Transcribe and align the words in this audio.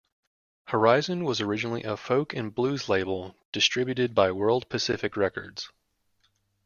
Horizon 0.65 1.25
was 1.25 1.41
originally 1.41 1.83
a 1.83 1.95
folk 1.95 2.33
and 2.33 2.55
blues 2.55 2.89
label 2.89 3.35
distributed 3.51 4.15
by 4.15 4.31
World 4.31 4.67
Pacific 4.67 5.15
Records. 5.15 5.69